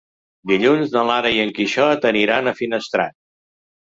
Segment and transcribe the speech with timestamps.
[0.51, 3.17] Dilluns na Lara i en Quixot aniran a Finestrat.